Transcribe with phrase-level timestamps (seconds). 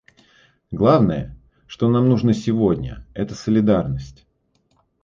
[0.71, 4.25] Главное, что нам нужно сегодня, это солидарность.